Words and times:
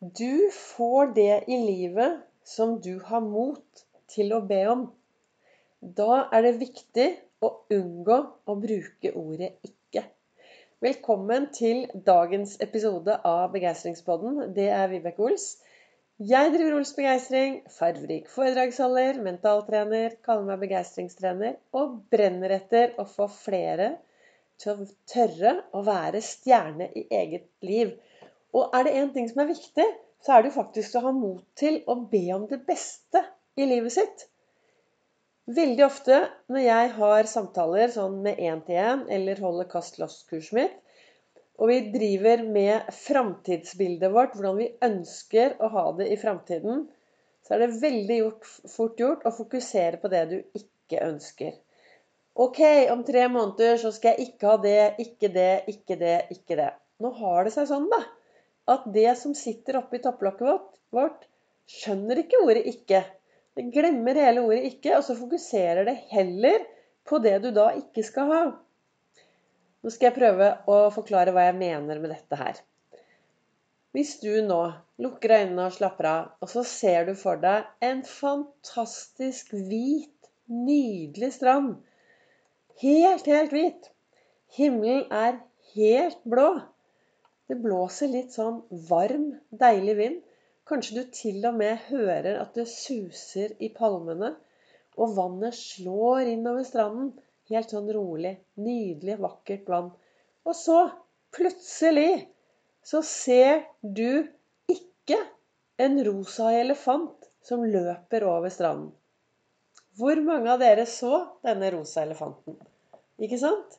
Du 0.00 0.50
får 0.52 1.06
det 1.14 1.44
i 1.46 1.56
livet 1.56 2.18
som 2.44 2.80
du 2.80 2.98
har 3.04 3.20
mot 3.24 3.84
til 4.12 4.34
å 4.36 4.42
be 4.44 4.58
om. 4.68 4.82
Da 5.80 6.18
er 6.36 6.42
det 6.44 6.58
viktig 6.60 7.06
å 7.40 7.48
unngå 7.72 8.18
å 8.44 8.56
bruke 8.60 9.12
ordet 9.16 9.54
'ikke'. 9.64 10.02
Velkommen 10.84 11.46
til 11.58 11.86
dagens 12.08 12.58
episode 12.60 13.16
av 13.24 13.54
Begeistringspodden. 13.54 14.52
Det 14.58 14.66
er 14.68 14.90
Vibeke 14.92 15.24
Ols. 15.30 15.46
Jeg 16.20 16.52
driver 16.52 16.76
Ols 16.76 16.92
Begeistring, 16.98 17.62
farverik 17.78 18.28
foredragsholder, 18.28 19.22
mentaltrener, 19.30 20.18
kaller 20.20 20.44
meg 20.50 20.66
begeistringstrener 20.66 21.56
og 21.72 22.02
brenner 22.12 22.52
etter 22.58 22.92
å 23.00 23.08
få 23.08 23.30
flere 23.32 23.94
til 24.60 24.74
å 24.74 24.90
tørre 25.08 25.56
å 25.72 25.82
være 25.88 26.20
stjerne 26.20 26.90
i 26.92 27.06
eget 27.22 27.48
liv. 27.64 27.96
Og 28.54 28.74
er 28.76 28.86
det 28.86 28.94
én 29.00 29.12
ting 29.14 29.26
som 29.30 29.42
er 29.42 29.50
viktig, 29.50 29.86
så 30.24 30.36
er 30.36 30.42
det 30.42 30.50
jo 30.50 30.60
faktisk 30.60 30.96
å 30.96 31.04
ha 31.08 31.12
mot 31.14 31.42
til 31.58 31.82
å 31.86 31.98
be 32.10 32.24
om 32.34 32.46
det 32.50 32.62
beste 32.68 33.22
i 33.58 33.66
livet 33.68 33.94
sitt. 33.94 34.26
Veldig 35.56 35.84
ofte 35.86 36.16
når 36.50 36.64
jeg 36.64 36.88
har 36.96 37.28
samtaler 37.30 37.92
sånn 37.94 38.18
med 38.24 38.40
én-til-én 38.42 39.04
eller 39.16 39.42
holder 39.44 39.68
kast-loss-kurset 39.70 40.56
mitt, 40.58 40.74
og 41.56 41.70
vi 41.70 41.76
driver 41.92 42.42
med 42.44 42.88
framtidsbildet 42.92 44.12
vårt, 44.12 44.34
hvordan 44.36 44.58
vi 44.58 44.72
ønsker 44.84 45.54
å 45.62 45.70
ha 45.72 45.84
det 45.96 46.10
i 46.12 46.18
framtiden, 46.20 46.82
så 47.46 47.54
er 47.54 47.62
det 47.62 47.78
veldig 47.80 48.18
gjort, 48.18 48.50
fort 48.68 49.00
gjort 49.00 49.24
å 49.24 49.32
fokusere 49.32 50.02
på 50.02 50.10
det 50.12 50.24
du 50.32 50.36
ikke 50.58 51.00
ønsker. 51.06 51.54
Ok, 52.36 52.60
om 52.92 53.06
tre 53.06 53.22
måneder 53.32 53.78
så 53.80 53.94
skal 53.94 54.12
jeg 54.16 54.32
ikke 54.32 54.50
ha 54.50 54.58
det, 54.60 54.80
ikke 55.00 55.30
det, 55.32 55.52
ikke 55.72 55.96
det, 56.02 56.16
ikke 56.34 56.58
det. 56.58 56.72
Nå 57.00 57.14
har 57.22 57.46
det 57.46 57.54
seg 57.54 57.70
sånn, 57.70 57.86
da 57.92 58.02
at 58.70 58.86
det 58.94 59.12
som 59.20 59.34
sitter 59.38 59.78
oppi 59.80 60.00
topplokket 60.02 60.66
vårt, 60.94 61.26
skjønner 61.70 62.22
ikke 62.22 62.42
ordet 62.44 62.64
'ikke'. 62.66 63.04
Det 63.56 63.64
glemmer 63.72 64.18
hele 64.18 64.42
ordet 64.42 64.64
'ikke', 64.64 64.96
og 64.98 65.04
så 65.04 65.18
fokuserer 65.18 65.84
det 65.84 65.96
heller 66.10 66.66
på 67.06 67.18
det 67.22 67.36
du 67.42 67.50
da 67.50 67.70
ikke 67.78 68.02
skal 68.06 68.32
ha. 68.32 68.44
Nå 69.82 69.90
skal 69.94 70.10
jeg 70.10 70.18
prøve 70.18 70.48
å 70.66 70.78
forklare 70.90 71.32
hva 71.34 71.46
jeg 71.46 71.58
mener 71.60 72.00
med 72.02 72.10
dette 72.10 72.38
her. 72.40 72.58
Hvis 73.94 74.16
du 74.20 74.42
nå 74.44 74.60
lukker 75.00 75.32
øynene 75.38 75.68
og 75.70 75.76
slapper 75.76 76.08
av, 76.10 76.24
og 76.42 76.50
så 76.52 76.64
ser 76.68 77.06
du 77.06 77.14
for 77.14 77.38
deg 77.40 77.64
en 77.86 78.02
fantastisk 78.04 79.54
hvit, 79.54 80.30
nydelig 80.50 81.32
strand. 81.38 81.76
Helt, 82.82 83.26
helt 83.30 83.54
hvit. 83.54 83.88
Himmelen 84.58 85.06
er 85.12 85.38
helt 85.74 86.18
blå. 86.28 86.50
Det 87.46 87.58
blåser 87.62 88.10
litt 88.10 88.34
sånn 88.34 88.62
varm, 88.88 89.28
deilig 89.50 89.94
vind. 90.00 90.22
Kanskje 90.66 90.96
du 90.96 91.12
til 91.14 91.44
og 91.46 91.54
med 91.60 91.84
hører 91.90 92.40
at 92.40 92.56
det 92.58 92.66
suser 92.70 93.54
i 93.62 93.70
palmene. 93.74 94.32
Og 94.98 95.14
vannet 95.14 95.54
slår 95.54 96.32
innover 96.32 96.66
stranden. 96.66 97.12
Helt 97.52 97.70
sånn 97.70 97.90
rolig. 97.94 98.34
Nydelig, 98.58 99.20
vakkert 99.22 99.68
vann. 99.70 99.92
Og 100.46 100.58
så, 100.58 100.80
plutselig, 101.36 102.26
så 102.86 103.02
ser 103.06 103.62
du 103.82 104.26
ikke 104.72 105.18
en 105.82 106.00
rosa 106.06 106.50
elefant 106.58 107.30
som 107.46 107.62
løper 107.62 108.26
over 108.26 108.50
stranden. 108.50 108.90
Hvor 109.96 110.18
mange 110.20 110.50
av 110.52 110.60
dere 110.60 110.84
så 110.90 111.22
denne 111.46 111.70
rosa 111.72 112.02
elefanten? 112.02 112.58
Ikke 113.22 113.38
sant? 113.40 113.78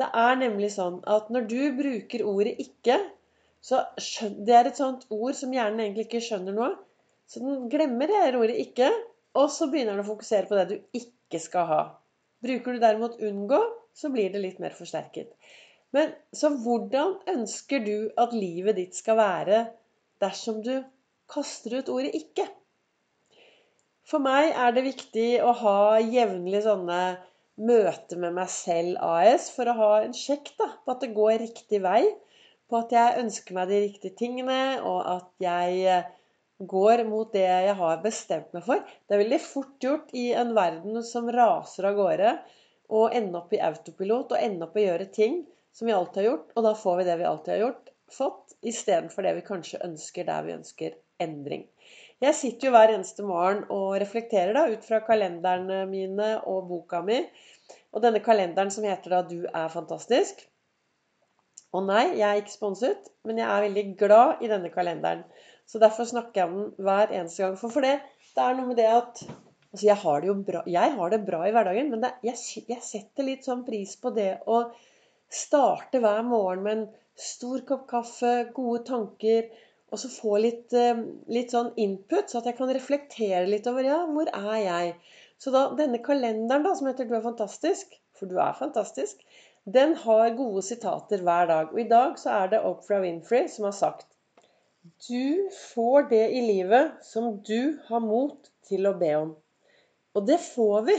Det 0.00 0.06
er 0.20 0.38
nemlig 0.40 0.72
sånn 0.74 0.96
at 1.16 1.28
når 1.34 1.44
du 1.50 1.60
bruker 1.78 2.24
ordet 2.26 2.56
'ikke', 2.58 3.00
så 3.64 3.84
Det 4.46 4.54
er 4.54 4.66
et 4.68 4.80
sånt 4.80 5.06
ord 5.10 5.34
som 5.38 5.52
hjernen 5.54 5.80
egentlig 5.80 6.06
ikke 6.08 6.24
skjønner 6.26 6.56
noe. 6.56 6.72
Så 7.26 7.40
den 7.40 7.68
glemmer 7.72 8.10
det 8.10 8.22
her 8.22 8.36
ordet 8.36 8.56
'ikke', 8.60 8.90
og 9.34 9.50
så 9.50 9.70
begynner 9.70 9.96
den 9.96 10.04
å 10.04 10.10
fokusere 10.10 10.48
på 10.50 10.58
det 10.58 10.66
du 10.68 10.98
ikke 11.00 11.40
skal 11.40 11.66
ha. 11.70 11.82
Bruker 12.44 12.74
du 12.74 12.82
derimot 12.82 13.20
'unngå', 13.20 13.62
så 13.94 14.10
blir 14.12 14.32
det 14.32 14.42
litt 14.42 14.58
mer 14.60 14.74
forsterket. 14.76 15.30
Men 15.92 16.12
så 16.34 16.50
hvordan 16.50 17.14
ønsker 17.30 17.84
du 17.86 18.10
at 18.18 18.34
livet 18.34 18.76
ditt 18.76 18.94
skal 18.98 19.16
være 19.16 19.62
dersom 20.20 20.60
du 20.62 20.82
kaster 21.30 21.78
ut 21.78 21.88
ordet 21.88 22.14
'ikke'? 22.14 22.48
For 24.04 24.20
meg 24.20 24.50
er 24.52 24.74
det 24.76 24.84
viktig 24.84 25.28
å 25.40 25.52
ha 25.62 25.78
jevnlig 26.02 26.60
sånne 26.66 26.98
møte 27.60 28.18
med 28.18 28.34
meg 28.36 28.50
selv 28.50 28.98
AS 29.04 29.48
for 29.54 29.70
å 29.70 29.76
ha 29.78 29.90
en 30.02 30.14
sjekk 30.16 30.52
da, 30.58 30.68
på 30.84 30.94
at 30.94 31.04
det 31.04 31.14
går 31.16 31.38
riktig 31.44 31.80
vei. 31.84 32.02
På 32.70 32.80
at 32.80 32.92
jeg 32.96 33.20
ønsker 33.20 33.56
meg 33.56 33.70
de 33.70 33.80
riktige 33.84 34.16
tingene, 34.18 34.80
og 34.82 35.00
at 35.12 35.30
jeg 35.44 35.80
eh, 35.90 36.06
går 36.58 37.04
mot 37.08 37.32
det 37.34 37.44
jeg 37.44 37.74
har 37.78 38.02
bestemt 38.02 38.54
meg 38.56 38.64
for. 38.66 38.82
Det 39.04 39.16
er 39.16 39.22
veldig 39.24 39.40
fort 39.44 39.84
gjort 39.84 40.14
i 40.16 40.30
en 40.36 40.54
verden 40.56 41.02
som 41.06 41.30
raser 41.30 41.90
av 41.90 41.98
gårde, 41.98 42.36
å 42.94 43.06
ende 43.16 43.40
opp 43.40 43.52
i 43.56 43.62
autopilot 43.64 44.34
og 44.34 44.40
ende 44.40 44.66
opp 44.66 44.76
å 44.76 44.84
gjøre 44.84 45.08
ting 45.12 45.42
som 45.74 45.88
vi 45.88 45.94
alltid 45.96 46.20
har 46.22 46.30
gjort, 46.30 46.50
og 46.54 46.66
da 46.66 46.74
får 46.78 46.98
vi 46.98 47.06
det 47.08 47.18
vi 47.20 47.28
alltid 47.28 47.52
har 47.54 47.62
gjort, 47.64 47.92
fått, 48.14 48.56
istedenfor 48.62 49.26
det 49.26 49.32
vi 49.38 49.46
kanskje 49.46 49.80
ønsker 49.86 50.28
der 50.28 50.44
vi 50.46 50.54
ønsker 50.54 50.98
endring. 51.22 51.64
Jeg 52.24 52.36
sitter 52.38 52.68
jo 52.68 52.72
hver 52.72 52.94
eneste 52.94 53.24
morgen 53.26 53.64
og 53.74 53.98
reflekterer 54.00 54.54
da 54.56 54.64
ut 54.72 54.84
fra 54.86 55.02
kalenderne 55.04 55.82
mine 55.90 56.28
og 56.48 56.68
boka 56.70 57.02
mi. 57.04 57.18
Og 57.92 58.02
denne 58.04 58.22
kalenderen 58.24 58.72
som 58.72 58.86
heter 58.88 59.12
da 59.12 59.22
'Du 59.22 59.44
er 59.44 59.68
fantastisk'. 59.72 60.46
Og 61.74 61.84
nei, 61.84 62.04
jeg 62.16 62.24
er 62.28 62.40
ikke 62.40 62.54
sponset, 62.54 63.10
men 63.26 63.38
jeg 63.38 63.48
er 63.50 63.66
veldig 63.66 63.84
glad 63.98 64.42
i 64.46 64.48
denne 64.48 64.70
kalenderen. 64.70 65.24
Så 65.66 65.80
derfor 65.82 66.06
snakker 66.08 66.40
jeg 66.40 66.48
om 66.48 66.54
den 66.54 66.86
hver 66.86 67.12
eneste 67.12 67.42
gang. 67.42 67.58
For, 67.58 67.74
for 67.74 67.84
det, 67.84 67.98
det 68.36 68.44
er 68.44 68.56
noe 68.56 68.70
med 68.70 68.78
det 68.78 68.86
at 68.86 69.22
altså 69.74 69.86
jeg, 69.86 69.96
har 70.04 70.20
det 70.20 70.28
jo 70.30 70.34
bra, 70.48 70.62
har 70.70 71.10
det 71.10 71.26
bra 71.26 71.44
i 71.48 71.52
hverdagen, 71.56 71.90
men 71.90 72.04
det, 72.04 72.12
jeg, 72.22 72.64
jeg 72.68 72.82
setter 72.86 73.26
litt 73.26 73.48
sånn 73.48 73.64
pris 73.66 73.96
på 74.00 74.14
det 74.14 74.30
å 74.46 74.60
starte 75.34 75.98
hver 75.98 76.22
morgen 76.22 76.62
med 76.62 76.76
en 76.76 76.84
stor 77.18 77.64
kopp 77.66 77.88
kaffe, 77.90 78.34
gode 78.54 78.84
tanker 78.86 79.50
og 79.94 80.00
så 80.02 80.10
få 80.10 80.38
litt, 80.42 80.72
eh, 80.74 81.04
litt, 81.30 81.54
sånn 81.54 81.70
input, 81.78 82.26
så 82.26 82.40
at 82.40 82.50
jeg 82.50 82.58
kan 82.58 82.72
reflektere 82.74 83.44
litt 83.46 83.68
over 83.70 83.86
ja, 83.86 84.00
hvor 84.10 84.30
er 84.34 84.56
jeg? 84.64 84.94
Så 85.38 85.52
da, 85.54 85.68
denne 85.78 86.00
kalenderen 86.02 86.66
da, 86.66 86.74
som 86.74 86.88
heter 86.90 87.06
'Du 87.06 87.14
er 87.14 87.22
fantastisk', 87.22 87.94
for 88.18 88.30
du 88.30 88.38
er 88.42 88.56
fantastisk, 88.58 89.22
den 89.64 89.94
har 89.94 90.34
gode 90.36 90.62
sitater 90.62 91.22
hver 91.24 91.46
dag. 91.48 91.70
Og 91.72 91.80
i 91.80 91.88
dag 91.88 92.18
så 92.20 92.34
er 92.40 92.50
det 92.52 92.64
Oprah 92.68 93.00
Winfrey 93.04 93.48
som 93.48 93.68
har 93.68 93.76
sagt 93.76 94.06
Du 95.08 95.48
får 95.72 96.10
det 96.10 96.26
i 96.36 96.42
livet 96.44 96.98
som 97.02 97.38
du 97.40 97.78
har 97.88 98.02
mot 98.04 98.50
til 98.68 98.86
å 98.86 98.96
be 99.00 99.14
om. 99.16 99.30
Og 100.14 100.26
det 100.28 100.36
får 100.44 100.84
vi. 100.90 100.98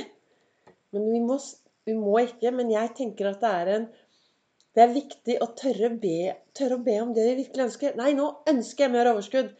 Men 0.95 1.11
vi 1.11 1.21
må, 1.21 1.37
vi 1.85 1.93
må 1.93 2.17
ikke. 2.23 2.51
Men 2.51 2.71
jeg 2.73 2.95
tenker 2.97 3.29
at 3.29 3.43
det 3.43 3.51
er 3.51 3.71
en 3.75 3.87
det 4.75 4.83
er 4.83 4.91
viktig 4.91 5.37
å 5.39 5.47
tørre, 5.55 5.89
be, 6.01 6.33
tørre, 6.57 6.75
å 6.75 6.83
be 6.83 6.97
om 6.99 7.13
det 7.15 7.23
vi 7.29 7.37
virkelig 7.43 7.69
ønsker. 7.69 7.95
Nei, 7.95 8.11
nå 8.17 8.27
ønsker 8.51 8.85
jeg 8.85 8.93
mer 8.93 9.09
overskudd. 9.13 9.53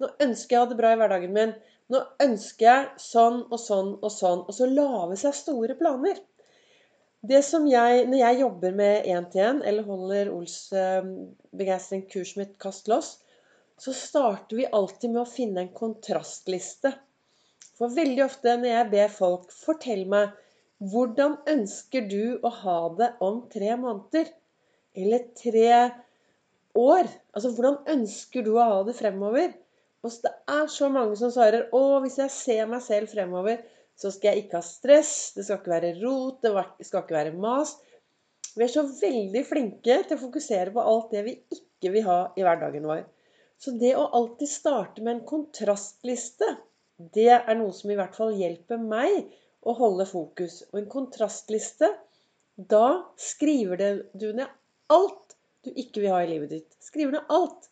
Nå 0.00 0.08
ønsker 0.24 0.56
jeg 0.56 0.60
å 0.60 0.64
ha 0.64 0.70
det 0.70 0.78
bra 0.78 0.92
i 0.94 0.98
hverdagen 1.00 1.34
min. 1.36 1.52
Nå 1.92 2.00
ønsker 2.24 2.66
jeg 2.66 3.02
sånn 3.04 3.42
og 3.52 3.60
sånn 3.60 3.92
og 3.98 4.12
sånn. 4.14 4.46
Og 4.48 4.56
så 4.56 4.68
lage 4.70 5.18
seg 5.20 5.36
store 5.36 5.76
planer. 5.76 6.22
Det 7.22 7.42
som 7.46 7.68
jeg, 7.70 8.06
Når 8.08 8.18
jeg 8.18 8.40
jobber 8.40 8.72
med 8.74 9.06
én-til-én, 9.06 9.60
eller 9.62 9.86
holder 9.86 10.32
Ols 10.32 10.56
eh, 10.72 11.04
begeistring-kurset 11.54 12.40
mitt 12.40 12.56
Kast 12.58 12.88
loss, 12.90 13.18
så 13.78 13.92
starter 13.94 14.56
vi 14.56 14.66
alltid 14.66 15.12
med 15.12 15.22
å 15.22 15.28
finne 15.28 15.62
en 15.62 15.74
kontrastliste. 15.76 16.94
For 17.78 17.92
veldig 17.92 18.24
ofte 18.24 18.56
når 18.56 18.72
jeg 18.72 18.90
ber 18.96 19.14
folk 19.20 19.52
fortell 19.54 20.06
meg 20.08 20.32
hvordan 20.92 21.36
ønsker 21.46 22.08
du 22.10 22.40
å 22.42 22.50
ha 22.62 22.78
det 22.98 23.12
om 23.22 23.44
tre 23.52 23.76
måneder? 23.78 24.32
Eller 24.98 25.26
tre 25.38 25.68
år. 26.78 27.08
Altså, 27.32 27.52
hvordan 27.52 27.78
ønsker 27.94 28.44
du 28.44 28.54
å 28.56 28.66
ha 28.66 28.80
det 28.86 28.96
fremover? 28.98 29.52
Og 30.02 30.14
det 30.24 30.32
er 30.50 30.66
så 30.72 30.88
mange 30.90 31.14
som 31.18 31.30
svarer 31.30 31.68
å, 31.74 31.82
hvis 32.02 32.18
jeg 32.18 32.34
ser 32.34 32.70
meg 32.70 32.82
selv 32.82 33.12
fremover, 33.12 33.60
så 33.98 34.10
skal 34.10 34.32
jeg 34.32 34.44
ikke 34.44 34.58
ha 34.58 34.66
stress, 34.66 35.14
det 35.36 35.44
skal 35.46 35.60
ikke 35.60 35.74
være 35.76 35.92
rot, 36.00 36.40
det 36.42 36.88
skal 36.88 37.04
ikke 37.04 37.18
være 37.18 37.34
mas. 37.38 37.76
Vi 38.56 38.64
er 38.66 38.72
så 38.72 38.82
veldig 38.88 39.42
flinke 39.46 40.00
til 40.08 40.16
å 40.16 40.22
fokusere 40.24 40.72
på 40.74 40.84
alt 40.92 41.12
det 41.14 41.22
vi 41.28 41.36
ikke 41.54 41.92
vil 41.94 42.06
ha 42.08 42.18
i 42.36 42.44
hverdagen 42.44 42.88
vår. 42.88 43.04
Så 43.62 43.76
det 43.78 43.92
å 43.94 44.08
alltid 44.18 44.50
starte 44.50 45.04
med 45.04 45.14
en 45.14 45.26
kontrastliste, 45.28 46.48
det 47.14 47.30
er 47.36 47.54
noe 47.58 47.70
som 47.76 47.92
i 47.92 47.98
hvert 47.98 48.16
fall 48.16 48.34
hjelper 48.34 48.82
meg 48.82 49.30
å 49.62 49.74
holde 49.78 50.08
fokus. 50.10 50.64
Og 50.72 50.80
en 50.80 50.90
kontrastliste, 50.90 51.92
da 52.58 52.86
skriver 53.20 54.02
du 54.18 54.28
ned 54.34 54.50
alt 54.92 55.36
du 55.64 55.72
ikke 55.72 56.02
vil 56.02 56.12
ha 56.14 56.20
i 56.22 56.30
livet 56.30 56.52
ditt. 56.52 56.76
Skriver 56.82 57.16
ned 57.16 57.32
alt. 57.32 57.70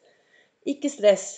Ikke 0.68 0.90
stress. 0.92 1.28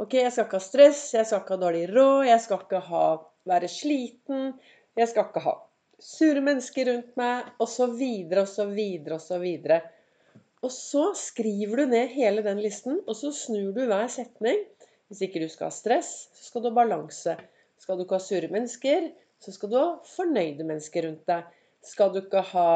Ok, 0.00 0.16
jeg 0.18 0.32
skal 0.32 0.48
ikke 0.48 0.58
ha 0.58 0.64
stress, 0.64 1.02
jeg 1.14 1.28
skal 1.28 1.42
ikke 1.42 1.56
ha 1.56 1.62
dårlig 1.66 1.84
råd, 1.92 2.24
jeg 2.26 2.40
skal 2.42 2.64
ikke 2.64 2.80
ha, 2.88 3.04
være 3.48 3.68
sliten, 3.70 4.54
jeg 4.98 5.10
skal 5.10 5.28
ikke 5.28 5.44
ha 5.44 5.58
sure 6.02 6.42
mennesker 6.42 6.88
rundt 6.90 7.18
meg, 7.20 7.50
osv., 7.62 8.02
osv., 8.42 8.80
osv. 9.16 9.46
Og 10.62 10.72
så 10.74 11.04
skriver 11.18 11.82
du 11.82 11.92
ned 11.92 12.12
hele 12.14 12.44
den 12.46 12.60
listen, 12.62 13.00
og 13.06 13.18
så 13.18 13.32
snur 13.34 13.72
du 13.76 13.84
hver 13.86 14.10
setning. 14.12 14.64
Hvis 15.10 15.24
ikke 15.26 15.42
du 15.42 15.48
skal 15.50 15.68
ha 15.68 15.74
stress, 15.74 16.12
så 16.34 16.48
skal 16.48 16.64
du 16.64 16.70
ha 16.70 16.78
balanse. 16.80 17.36
Skal 17.82 17.98
du 17.98 18.04
ikke 18.04 18.18
ha 18.18 18.24
sure 18.24 18.50
mennesker, 18.52 19.10
så 19.42 19.54
skal 19.54 19.72
du 19.72 19.78
ha 19.78 19.88
fornøyde 20.06 20.66
mennesker 20.66 21.06
rundt 21.08 21.26
deg. 21.28 21.48
Skal 21.82 22.12
du 22.14 22.22
ikke 22.22 22.44
ha 22.52 22.68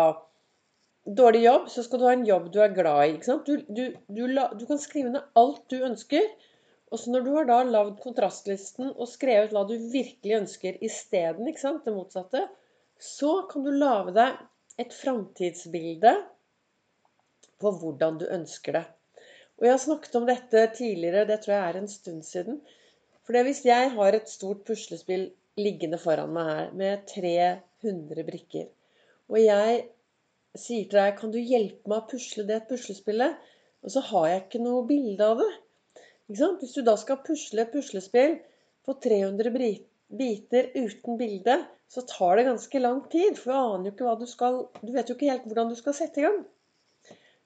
dårlig 1.07 1.45
jobb, 1.45 1.69
så 1.71 1.85
skal 1.87 2.01
du 2.01 2.07
ha 2.09 2.13
en 2.17 2.27
jobb 2.27 2.51
du 2.53 2.61
er 2.63 2.75
glad 2.75 3.03
i. 3.07 3.17
Du, 3.47 3.57
du, 3.69 3.85
du, 4.09 4.23
du, 4.27 4.67
kan 4.67 4.83
skrive 4.83 5.13
ned 5.15 5.39
alt 5.39 5.65
du 5.71 5.79
ønsker. 5.87 6.27
Og 6.91 7.01
så 7.03 7.11
når 7.11 7.25
du 7.27 7.33
har 7.35 7.49
da 7.49 7.63
lagd 7.67 7.97
kontrastlisten 8.03 8.93
og 8.93 9.09
skrevet 9.11 9.55
hva 9.55 9.65
du 9.67 9.75
virkelig 9.91 10.37
ønsker 10.39 10.79
isteden, 10.87 11.49
det 11.51 11.95
motsatte, 11.95 12.45
så 13.03 13.43
kan 13.51 13.67
du 13.67 13.73
lage 13.75 14.15
deg 14.17 14.39
et 14.83 14.95
framtidsbilde 14.95 16.13
på 17.61 17.73
hvordan 17.81 18.21
du 18.21 18.27
ønsker 18.31 18.79
det. 18.79 18.85
Og 19.57 19.67
jeg 19.67 19.73
har 19.73 19.83
snakket 19.83 20.19
om 20.19 20.29
dette 20.29 20.63
tidligere, 20.77 21.27
det 21.27 21.41
tror 21.43 21.55
jeg 21.57 21.67
er 21.67 21.81
en 21.81 21.91
stund 21.91 22.23
siden. 22.29 22.61
For 23.27 23.43
hvis 23.43 23.65
jeg 23.67 23.91
har 23.97 24.15
et 24.15 24.31
stort 24.31 24.63
puslespill 24.69 25.31
liggende 25.59 25.99
foran 25.99 26.35
meg 26.37 26.51
her 26.53 26.73
med 26.77 27.07
300 27.11 28.27
brikker, 28.29 28.69
og 29.33 29.41
jeg 29.43 29.81
sier 30.63 30.89
til 30.89 30.99
deg 30.99 31.17
'Kan 31.19 31.33
du 31.35 31.39
hjelpe 31.39 31.91
meg 31.91 32.03
å 32.03 32.09
pusle 32.13 32.47
det 32.49 32.65
puslespillet?' 32.71 33.53
Og 33.85 33.93
så 33.95 34.01
har 34.11 34.27
jeg 34.29 34.43
ikke 34.43 34.63
noe 34.65 34.87
bilde 34.87 35.27
av 35.33 35.39
det. 35.39 35.53
Hvis 36.27 36.73
du 36.75 36.83
da 36.83 36.97
skal 36.99 37.23
pusle 37.27 37.63
et 37.63 37.73
puslespill 37.75 38.33
på 38.87 38.95
300 39.05 39.53
biter 40.19 40.71
uten 40.75 41.19
bilde, 41.21 41.57
så 41.87 42.03
tar 42.03 42.37
det 42.37 42.49
ganske 42.49 42.81
lang 42.83 43.05
tid. 43.13 43.39
For 43.39 43.53
du 43.53 43.59
aner 43.59 43.89
jo 43.89 43.93
ikke 43.95 44.09
hva 44.09 44.17
du 44.19 44.27
skal 44.27 44.59
Du 44.83 44.91
vet 44.97 45.09
jo 45.09 45.15
ikke 45.15 45.31
helt 45.31 45.47
hvordan 45.47 45.71
du 45.71 45.77
skal 45.79 45.95
sette 45.95 46.23
i 46.23 46.27
gang. 46.27 46.41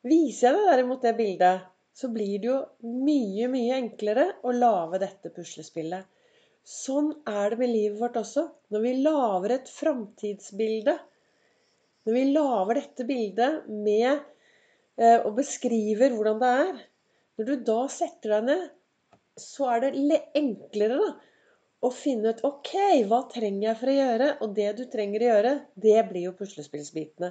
Viser 0.00 0.48
jeg 0.48 0.56
deg 0.56 0.70
derimot 0.70 1.04
det 1.04 1.16
bildet, 1.18 1.66
så 1.92 2.08
blir 2.08 2.38
det 2.40 2.48
jo 2.48 2.58
mye, 2.88 3.50
mye 3.52 3.76
enklere 3.76 4.30
å 4.48 4.54
lage 4.56 5.02
dette 5.02 5.32
puslespillet. 5.34 6.06
Sånn 6.64 7.10
er 7.28 7.52
det 7.52 7.58
med 7.60 7.72
livet 7.74 8.00
vårt 8.00 8.16
også. 8.20 8.46
Når 8.72 8.84
vi 8.86 8.92
lager 9.04 9.54
et 9.58 9.68
framtidsbilde, 9.68 10.96
når 12.06 12.16
vi 12.16 12.26
lager 12.32 12.78
dette 12.80 13.06
bildet 13.08 13.66
med 13.68 14.10
eh, 14.10 15.18
og 15.18 15.34
beskriver 15.36 16.14
hvordan 16.14 16.40
det 16.40 16.52
er 16.62 16.78
Når 17.38 17.48
du 17.48 17.66
da 17.66 17.80
setter 17.92 18.34
deg 18.36 18.46
ned, 18.48 18.64
så 19.40 19.68
er 19.74 19.84
det 19.86 20.18
enklere 20.36 20.98
da, 21.00 21.10
å 21.80 21.88
finne 21.94 22.34
ut 22.34 22.42
OK, 22.44 22.74
hva 23.08 23.22
trenger 23.32 23.70
jeg 23.70 23.78
for 23.80 23.92
å 23.92 23.94
gjøre? 23.96 24.26
Og 24.44 24.52
det 24.58 24.66
du 24.76 24.82
trenger 24.92 25.22
å 25.22 25.30
gjøre, 25.30 25.52
det 25.86 26.02
blir 26.10 26.26
jo 26.26 26.34
puslespillsbitene. 26.36 27.30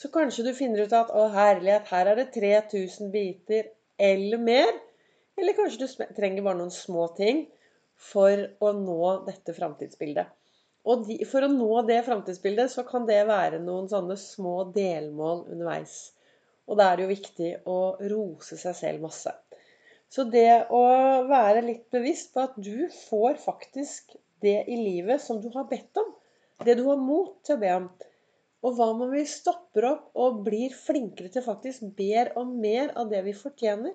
Så 0.00 0.08
kanskje 0.12 0.46
du 0.46 0.52
finner 0.56 0.86
ut 0.86 0.94
at 0.96 1.12
å 1.12 1.26
herlighet, 1.32 1.90
her 1.92 2.08
er 2.12 2.20
det 2.20 2.30
3000 2.36 3.12
biter 3.12 3.68
eller 4.00 4.40
mer. 4.40 4.72
Eller 5.36 5.56
kanskje 5.56 5.84
du 5.84 6.08
trenger 6.16 6.44
bare 6.44 6.60
noen 6.62 6.72
små 6.72 7.10
ting 7.16 7.44
for 7.96 8.40
å 8.64 8.72
nå 8.76 9.00
dette 9.28 9.52
framtidsbildet. 9.56 10.32
Og 10.86 11.06
de, 11.08 11.16
for 11.26 11.42
å 11.42 11.50
nå 11.50 11.70
det 11.88 12.02
framtidsbildet, 12.06 12.70
så 12.70 12.84
kan 12.86 13.08
det 13.08 13.24
være 13.26 13.58
noen 13.62 13.88
sånne 13.90 14.14
små 14.20 14.68
delmål 14.74 15.46
underveis. 15.50 15.96
Og 16.70 16.78
da 16.78 16.90
er 16.90 16.98
det 16.98 17.06
jo 17.06 17.14
viktig 17.14 17.50
å 17.70 17.78
rose 18.12 18.58
seg 18.60 18.76
selv 18.78 19.06
masse. 19.06 19.32
Så 20.10 20.24
det 20.30 20.68
å 20.70 20.82
være 21.26 21.64
litt 21.66 21.88
bevisst 21.94 22.32
på 22.34 22.44
at 22.46 22.54
du 22.56 22.86
får 23.08 23.40
faktisk 23.42 24.14
det 24.44 24.60
i 24.70 24.76
livet 24.78 25.22
som 25.22 25.40
du 25.42 25.48
har 25.54 25.66
bedt 25.70 25.98
om. 25.98 26.12
Det 26.62 26.76
du 26.78 26.84
har 26.86 27.00
mot 27.00 27.34
til 27.44 27.56
å 27.56 27.62
be 27.62 27.72
om. 27.80 27.88
Og 28.66 28.76
hva 28.78 28.88
om 28.94 29.02
vi 29.10 29.24
stopper 29.28 29.88
opp 29.90 30.20
og 30.22 30.42
blir 30.46 30.74
flinkere 30.74 31.30
til 31.34 31.44
faktisk 31.44 31.84
ber 31.98 32.32
om 32.38 32.54
mer 32.62 32.94
av 32.98 33.10
det 33.10 33.24
vi 33.26 33.34
fortjener? 33.36 33.94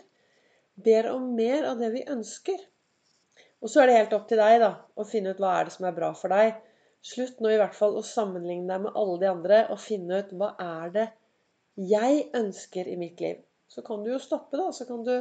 Ber 0.76 1.10
om 1.12 1.32
mer 1.36 1.68
av 1.72 1.80
det 1.82 1.92
vi 1.96 2.04
ønsker? 2.08 2.60
Og 3.62 3.72
så 3.72 3.82
er 3.82 3.90
det 3.90 3.98
helt 3.98 4.14
opp 4.18 4.28
til 4.30 4.40
deg 4.42 4.60
da, 4.62 4.72
å 4.96 5.08
finne 5.08 5.34
ut 5.34 5.42
hva 5.42 5.58
er 5.60 5.68
det 5.68 5.76
som 5.76 5.88
er 5.88 5.96
bra 5.98 6.12
for 6.18 6.34
deg. 6.34 6.56
Slutt 7.02 7.40
nå 7.42 7.50
i 7.50 7.58
hvert 7.58 7.76
fall 7.76 7.96
å 7.98 8.06
sammenligne 8.06 8.70
deg 8.70 8.84
med 8.86 8.98
alle 8.98 9.18
de 9.22 9.30
andre 9.32 9.62
og 9.74 9.82
finne 9.82 10.22
ut 10.22 10.34
hva 10.38 10.52
er 10.62 10.94
det 10.94 11.08
jeg 11.82 12.28
ønsker 12.38 12.90
i 12.92 12.98
mitt 13.00 13.22
liv. 13.24 13.40
Så 13.72 13.82
kan 13.86 14.04
du 14.04 14.12
jo 14.12 14.20
stoppe, 14.22 14.60
da. 14.60 14.70
Så 14.76 14.86
kan 14.86 15.02
du 15.08 15.16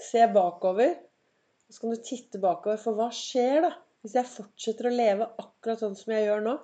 se 0.00 0.24
bakover. 0.32 0.96
Så 1.70 1.82
kan 1.82 1.94
du 1.94 2.02
titte 2.02 2.40
bakover. 2.42 2.80
For 2.80 2.98
hva 2.98 3.10
skjer 3.14 3.60
da 3.66 3.74
hvis 4.04 4.18
jeg 4.18 4.28
fortsetter 4.28 4.90
å 4.90 4.92
leve 4.92 5.26
akkurat 5.40 5.80
sånn 5.80 5.94
som 5.96 6.12
jeg 6.12 6.26
gjør 6.26 6.42
nå? 6.44 6.58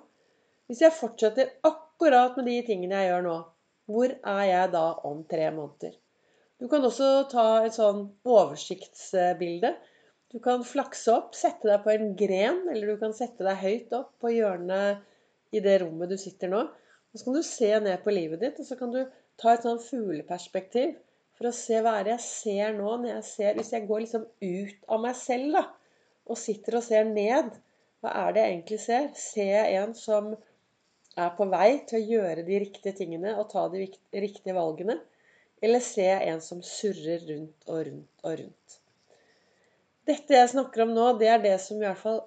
Hvis 0.69 0.83
jeg 0.83 0.93
fortsetter 0.93 1.55
akkurat 1.67 2.35
med 2.37 2.47
de 2.51 2.59
tingene 2.67 2.99
jeg 2.99 3.09
gjør 3.09 3.23
nå, 3.25 3.37
hvor 3.89 4.13
er 4.13 4.43
jeg 4.45 4.71
da 4.75 4.83
om 5.09 5.23
tre 5.29 5.47
måneder? 5.55 5.95
Du 6.61 6.67
kan 6.69 6.85
også 6.85 7.07
ta 7.31 7.45
et 7.65 7.73
sånn 7.73 8.03
oversiktsbilde. 8.29 9.73
Du 10.31 10.37
kan 10.39 10.61
flakse 10.63 11.11
opp, 11.11 11.33
sette 11.35 11.67
deg 11.67 11.81
på 11.83 11.91
en 11.91 12.13
gren, 12.15 12.61
eller 12.71 12.93
du 12.93 12.99
kan 13.01 13.11
sette 13.15 13.43
deg 13.43 13.57
høyt 13.59 13.95
opp 13.97 14.13
på 14.23 14.31
hjørnet 14.31 15.01
i 15.51 15.59
det 15.63 15.81
rommet 15.81 16.11
du 16.11 16.15
sitter 16.19 16.51
nå. 16.53 16.61
Og 17.11 17.19
så 17.19 17.25
kan 17.25 17.35
du 17.35 17.43
se 17.43 17.71
ned 17.83 18.03
på 18.05 18.13
livet 18.15 18.39
ditt, 18.39 18.61
og 18.63 18.67
så 18.69 18.77
kan 18.79 18.93
du 18.93 19.01
ta 19.41 19.51
et 19.51 19.65
sånn 19.67 19.81
fugleperspektiv 19.83 20.93
for 21.35 21.49
å 21.49 21.55
se 21.55 21.81
hva 21.83 21.97
er 21.99 22.07
det 22.07 22.13
jeg 22.13 22.25
ser 22.27 22.77
nå. 22.77 22.93
når 23.01 23.09
jeg 23.09 23.25
ser, 23.27 23.59
Hvis 23.59 23.73
jeg 23.75 23.87
går 23.89 24.05
liksom 24.05 24.23
ut 24.39 24.87
av 24.87 25.03
meg 25.03 25.17
selv 25.19 25.57
da, 25.57 25.65
og 26.31 26.39
sitter 26.39 26.79
og 26.79 26.85
ser 26.85 27.11
ned, 27.11 27.51
hva 27.99 28.13
er 28.23 28.31
det 28.31 28.45
jeg 28.45 28.53
egentlig 28.55 28.81
ser? 28.85 29.09
Ser 29.19 29.51
jeg 29.57 29.81
en 29.81 29.95
som 29.97 30.31
er 31.19 31.33
på 31.35 31.49
vei 31.51 31.69
til 31.89 31.99
å 31.99 32.05
gjøre 32.13 32.45
de 32.47 32.61
riktige 32.63 32.95
tingene 33.01 33.35
og 33.35 33.49
ta 33.51 33.65
de 33.73 33.83
riktige 34.15 34.55
valgene? 34.55 34.95
Eller 35.61 35.83
ser 35.83 36.13
jeg 36.13 36.37
en 36.37 36.45
som 36.45 36.63
surrer 36.63 37.27
rundt 37.27 37.67
og 37.67 37.83
rundt 37.89 38.23
og 38.23 38.39
rundt? 38.39 38.80
Dette 40.09 40.33
jeg 40.33 40.49
snakker 40.49 40.85
om 40.85 40.93
nå, 40.95 41.07
det 41.21 41.29
er 41.29 41.41
det 41.43 41.57
som 41.61 41.77
i 41.77 41.85
hvert 41.85 41.99
fall 42.01 42.21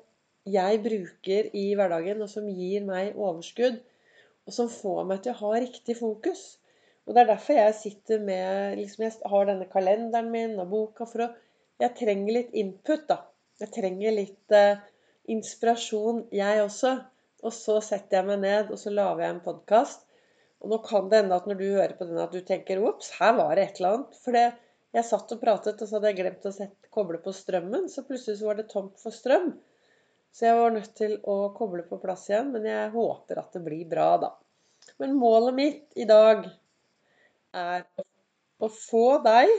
jeg 0.45 0.83
bruker 0.85 1.49
i 1.57 1.65
hverdagen, 1.75 2.21
og 2.23 2.31
som 2.31 2.47
gir 2.47 2.85
meg 2.87 3.17
overskudd, 3.17 3.81
og 4.45 4.55
som 4.55 4.69
får 4.71 5.07
meg 5.09 5.25
til 5.25 5.33
å 5.33 5.41
ha 5.41 5.53
riktig 5.65 5.97
fokus. 5.99 6.43
Og 7.05 7.17
det 7.17 7.25
er 7.25 7.31
derfor 7.33 7.59
jeg 7.59 7.77
sitter 7.77 8.21
med 8.25 8.79
liksom 8.79 9.05
Jeg 9.05 9.31
har 9.33 9.49
denne 9.49 9.67
kalenderen 9.69 10.31
min 10.33 10.55
og 10.61 10.71
boka 10.71 11.09
for 11.09 11.27
å 11.27 11.33
Jeg 11.83 11.97
trenger 11.99 12.37
litt 12.39 12.53
input, 12.55 13.09
da. 13.09 13.19
Jeg 13.61 13.73
trenger 13.75 14.15
litt 14.15 14.55
eh, 14.55 14.81
inspirasjon, 15.35 16.25
jeg 16.33 16.63
også. 16.63 16.93
Og 17.45 17.53
så 17.53 17.81
setter 17.85 18.21
jeg 18.21 18.29
meg 18.29 18.45
ned, 18.45 18.71
og 18.71 18.79
så 18.81 18.93
lager 18.95 19.25
jeg 19.25 19.35
en 19.35 19.43
podkast. 19.45 20.07
Og 20.63 20.71
nå 20.71 20.79
kan 20.87 21.11
det 21.11 21.25
hende 21.25 21.37
at 21.37 21.49
når 21.51 21.59
du 21.61 21.67
hører 21.67 21.97
på 21.99 22.07
den, 22.09 22.21
at 22.23 22.33
du 22.33 22.41
tenker 22.47 22.81
Ops, 22.87 23.11
her 23.19 23.35
var 23.37 23.53
det 23.59 23.67
et 23.67 23.81
eller 23.81 23.99
annet. 23.99 24.21
For 24.23 24.39
det, 24.39 24.47
jeg 24.95 25.07
satt 25.09 25.33
og 25.35 25.41
pratet, 25.43 25.81
og 25.81 25.89
så 25.89 25.99
hadde 25.99 26.11
jeg 26.13 26.21
glemt 26.21 26.47
å 26.47 26.53
sette, 26.55 26.91
koble 26.95 27.19
på 27.23 27.35
strømmen. 27.35 27.89
Så 27.91 28.05
plutselig 28.07 28.39
så 28.39 28.51
var 28.51 28.61
det 28.61 28.69
tomt 28.71 29.01
for 29.03 29.15
strøm. 29.15 29.51
Så 30.35 30.47
jeg 30.49 30.59
var 30.59 30.75
nødt 30.75 30.95
til 30.99 31.17
å 31.31 31.37
koble 31.55 31.83
på 31.89 31.99
plass 32.03 32.29
igjen. 32.31 32.53
Men 32.55 32.67
jeg 32.69 32.93
håper 32.95 33.41
at 33.43 33.57
det 33.57 33.63
blir 33.67 33.85
bra, 33.91 34.09
da. 34.23 34.31
Men 35.03 35.17
målet 35.19 35.57
mitt 35.57 35.99
i 35.99 36.07
dag 36.07 36.47
er 37.55 37.87
å 38.63 38.71
få 38.71 39.07
deg 39.25 39.51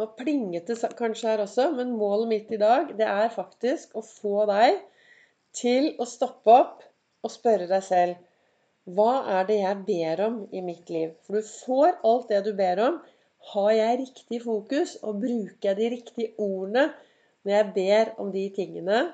Nå 0.00 0.06
plinget 0.16 0.70
det 0.70 0.88
kanskje 0.96 1.28
her 1.28 1.42
også, 1.42 1.66
men 1.76 1.90
målet 2.00 2.30
mitt 2.30 2.52
i 2.56 2.58
dag, 2.60 2.94
det 2.96 3.04
er 3.04 3.26
faktisk 3.34 3.92
å 3.92 4.00
få 4.00 4.46
deg 4.48 4.78
til 5.52 5.90
å 6.00 6.06
stoppe 6.08 6.54
opp 6.54 6.78
og 7.20 7.32
spørre 7.34 7.66
deg 7.68 7.84
selv 7.84 8.31
hva 8.90 9.22
er 9.30 9.44
det 9.46 9.60
jeg 9.60 9.82
ber 9.86 10.20
om 10.24 10.38
i 10.50 10.60
mitt 10.64 10.90
liv? 10.90 11.12
For 11.22 11.38
du 11.38 11.46
får 11.46 12.00
alt 12.08 12.30
det 12.32 12.40
du 12.46 12.52
ber 12.58 12.80
om. 12.82 12.98
Har 13.52 13.70
jeg 13.74 13.98
riktig 14.00 14.40
fokus, 14.42 14.96
og 15.02 15.20
bruker 15.22 15.68
jeg 15.68 15.78
de 15.78 15.90
riktige 15.96 16.32
ordene 16.38 16.88
når 17.42 17.54
jeg 17.56 17.70
ber 17.76 18.12
om 18.22 18.32
de 18.34 18.42
tingene 18.54 19.04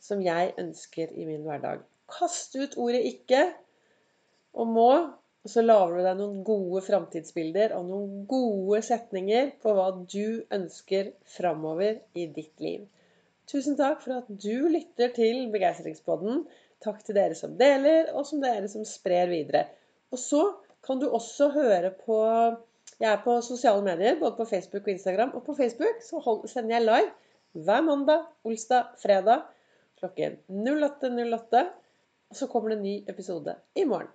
som 0.00 0.22
jeg 0.24 0.54
ønsker 0.60 1.12
i 1.12 1.28
min 1.28 1.44
hverdag? 1.44 1.84
Kast 2.08 2.56
ut 2.56 2.76
ordet 2.76 3.02
'ikke' 3.04 3.52
og 4.54 4.66
'må', 4.66 5.12
og 5.44 5.50
så 5.50 5.62
lager 5.62 5.96
du 5.96 6.02
deg 6.02 6.16
noen 6.18 6.44
gode 6.44 6.80
framtidsbilder 6.82 7.74
og 7.76 7.84
noen 7.86 8.26
gode 8.26 8.80
setninger 8.82 9.50
på 9.62 9.74
hva 9.76 9.90
du 10.14 10.42
ønsker 10.50 11.12
framover 11.36 12.00
i 12.14 12.26
ditt 12.26 12.60
liv. 12.60 12.86
Tusen 13.46 13.76
takk 13.78 14.00
for 14.02 14.16
at 14.16 14.30
du 14.42 14.66
lytter 14.72 15.12
til 15.14 15.44
Begeistringspodden. 15.52 16.46
Takk 16.84 17.02
til 17.04 17.16
dere 17.16 17.36
som 17.38 17.56
deler, 17.58 18.12
og 18.12 18.26
som 18.28 18.42
dere 18.42 18.68
som 18.68 18.84
sprer 18.86 19.30
videre. 19.30 19.64
Og 20.12 20.20
så 20.20 20.42
kan 20.86 21.00
du 21.00 21.08
også 21.08 21.50
høre 21.54 21.92
på 22.04 22.22
Jeg 23.00 23.12
er 23.12 23.20
på 23.24 23.40
sosiale 23.44 23.82
medier, 23.84 24.16
både 24.20 24.36
på 24.38 24.44
Facebook 24.48 24.86
og 24.86 24.92
Instagram. 24.94 25.34
Og 25.34 25.42
på 25.44 25.54
Facebook 25.54 26.00
så 26.00 26.20
sender 26.48 26.76
jeg 26.76 26.86
live 26.86 27.64
hver 27.66 27.82
mandag, 27.84 28.24
olsdag, 28.44 28.94
fredag 29.02 29.42
klokken 30.00 30.38
08.08. 30.48 31.10
08, 31.32 31.66
og 32.30 32.36
så 32.36 32.46
kommer 32.46 32.72
det 32.72 32.78
en 32.78 32.82
ny 32.84 32.96
episode 33.08 33.54
i 33.74 33.84
morgen. 33.84 34.08